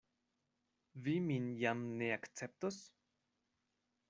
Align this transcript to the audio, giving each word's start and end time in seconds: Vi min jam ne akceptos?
Vi 1.07 1.13
min 1.27 1.53
jam 1.59 1.83
ne 2.01 2.11
akceptos? 2.17 2.81